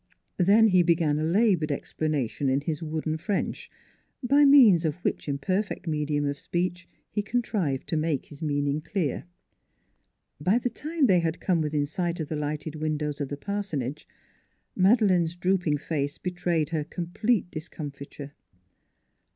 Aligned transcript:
Then 0.39 0.69
he 0.69 0.81
began 0.81 1.19
a 1.19 1.23
labored 1.23 1.71
explanation 1.71 2.49
in 2.49 2.61
his 2.61 2.81
wooden 2.81 3.17
French, 3.17 3.69
by 4.23 4.45
means 4.45 4.83
of 4.83 4.95
which 5.03 5.29
imperfect 5.29 5.85
medium 5.85 6.25
of 6.25 6.39
speech 6.39 6.87
he 7.11 7.21
contrived 7.21 7.85
to 7.89 7.95
make 7.97 8.25
his 8.25 8.41
mean 8.41 8.65
ing 8.65 8.81
clear. 8.81 9.25
By 10.39 10.57
the 10.57 10.71
time 10.71 11.05
they 11.05 11.19
had 11.19 11.39
corre 11.39 11.59
within 11.61 11.85
sight 11.85 12.19
of 12.19 12.29
the 12.29 12.35
lighted 12.35 12.73
windows 12.77 13.21
of 13.21 13.29
the 13.29 13.37
parsonage 13.37 14.07
Made 14.75 15.01
leine's 15.01 15.35
drooping 15.35 15.77
face 15.77 16.17
betrayed 16.17 16.69
her 16.69 16.83
complete 16.83 17.51
dis 17.51 17.69
comfiture. 17.69 18.31